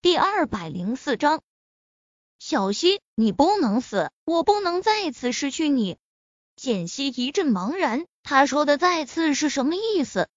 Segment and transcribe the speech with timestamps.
[0.00, 1.42] 第二百零四章，
[2.38, 5.98] 小溪，你不能死，我不能再次失去你。
[6.54, 10.28] 简溪一阵茫然，他说的再次是什么意思？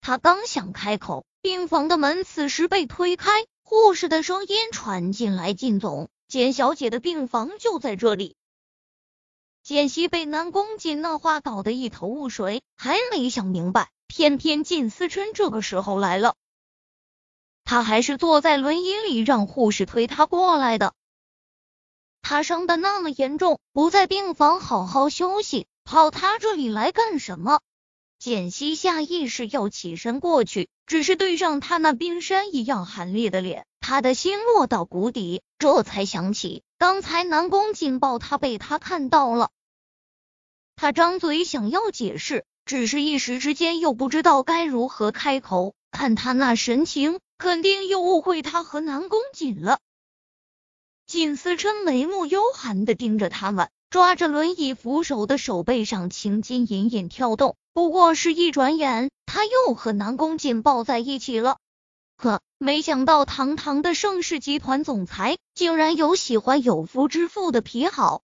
[0.00, 3.32] 他刚想开口，病房的门此时被推开，
[3.64, 8.36] 护士的声音传进来：“靳总，简小姐的病房就在这里。”
[9.64, 16.36] 简溪被南宫瑾那话搞得一头雾水，还没想明白，偏偏靳思琛这个时候来了。
[17.70, 20.92] 他还是坐在轮椅里，让护士推他过来的。
[22.20, 27.60] 他伤的那么严重，不在病房好好休息，跑他这里来干什么？
[28.18, 35.40] 简溪下意识要起身过去，只是对上他那冰山一样寒冽的脸，他的心落到谷底。
[35.56, 39.50] 这才想起刚才南宫劲爆他被他看到了。
[40.74, 45.76] 他张嘴想要解释，只是一时之间又不知道该如何开口。
[45.92, 47.20] 看他那神情。
[47.40, 49.78] 肯定又误会他和南宫瑾了。
[51.06, 57.56] 靳思琛眉目幽寒的盯着他们，抓着轮椅扶手的手背上青筋隐隐跳动。
[57.72, 61.56] 不过是一转眼，他又和南宫瑾抱在一起了。
[62.18, 68.20] 可没想到，堂堂的盛世集团总裁，竟然有喜欢有夫之妇的癖好。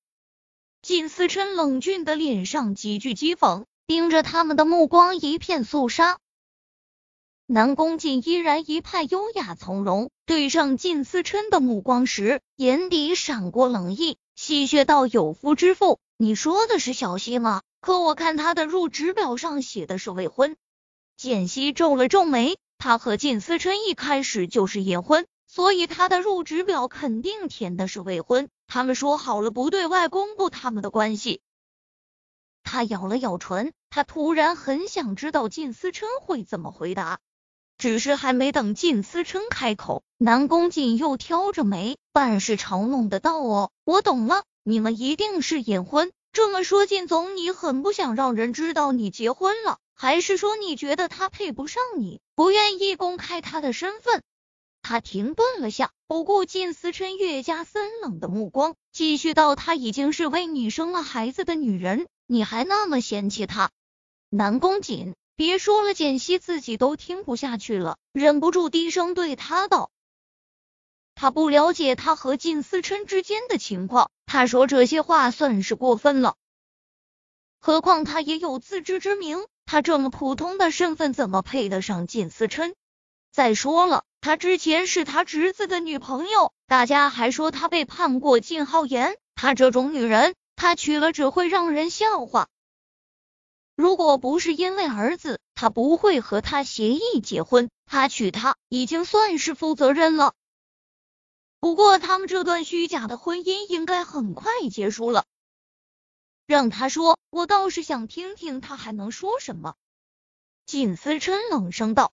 [0.82, 6.18] 靳思琛冷峻的脸上极具讥讽，盯着他们的目光一片肃杀。
[7.48, 17.62] 南宫瑾依然一派优雅从容，对上靳思琛的目光时，眼底闪过冷意，戏谑道：“有夫之妇，你说的是小溪吗？
[17.80, 20.56] 可我看他的入职表上写的是未婚。”
[21.16, 28.48] 简溪皱了皱眉，他和靳思琛一开始就是隐婚，所以他的入职表肯定填的是未婚。
[28.66, 31.40] 他们说好了不对外公布他们的关系。
[32.64, 37.20] 他咬了咬唇，他突然很想知道靳思琛会怎么回答。
[37.78, 46.10] 只是还没等靳思琛开口，南宫瑾又挑着眉，半是嘲弄的道：“哦，我懂了，你们一定是隐婚。
[46.32, 54.22] 这么说，靳总，你很不想让人知道你结婚了，还是说你觉得他配不上你，不愿意公开他的身份？”
[54.82, 63.70] 他停顿了下，不顾靳思琛越加森冷的目光，继续道：“他已经是为你生了孩子的女人，你还那么嫌弃他？”
[64.30, 65.14] 南宫瑾。
[65.36, 69.90] 别说了，简溪自己都听不下去了，忍不住低声对他道
[71.14, 76.36] ：“他不了解他和靳思琛之间的情况，他说这些话算是过分了。
[77.60, 82.74] 何况他也有自知之明，他这么普通的身份，怎么配得上靳思琛？
[83.30, 92.48] 再说了，他之前是他侄子的女朋友，大家还说他背叛过靳浩言，他这种女人，他娶了只会让人笑话。”
[93.76, 97.68] 如果不是因为儿子，他不会和他协议结婚。
[97.84, 100.32] 他娶她已经算是负责任了。
[101.60, 105.24] 不过他们这段虚假的婚姻应该很快结束了。
[106.46, 109.74] 让他说，我倒是想听听他还能说什么。
[110.66, 112.12] 靳思琛冷声道。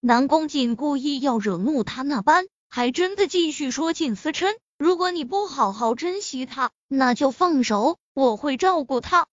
[0.00, 9.28] 南宫瑾故意要惹怒他那般，还真的继续说：“靳思琛，如果你不好好珍惜他，那就放手，我会照顾他。”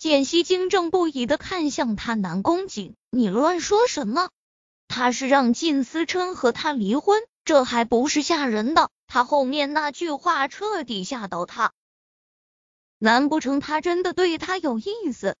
[0.00, 4.30] 简溪惊怔不已的看向他，南宫瑾，你乱说什么？
[4.88, 8.88] 他是让靳思琛和他离婚，这还不是吓人的？
[9.06, 11.74] 他后面那句话彻底吓到他，
[12.96, 15.36] 难不成他真的对他有意思？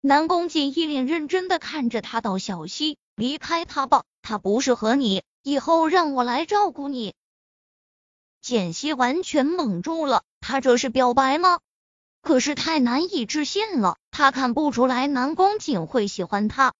[0.00, 7.14] 南宫瑾一脸认真的看着他道：“小溪，离开他吧，他不适合你，以后让我来照顾你。”
[8.42, 11.60] 简溪完全懵住了，他这是表白吗？
[12.22, 16.74] 可是太难以置信了，他看不出来南宫瑾会喜欢他。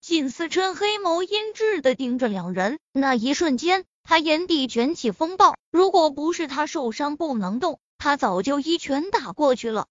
[0.00, 5.56] 靳思琛黑眸阴鸷的盯着两人，那一瞬间，他眼底卷起风暴。
[5.72, 9.88] 如果不是他受伤不能动，他早就一拳打过去了。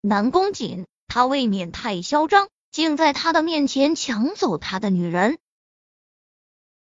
[0.00, 5.36] 南宫瑾，他未免太嚣张，竟在他的面前抢走他的女人。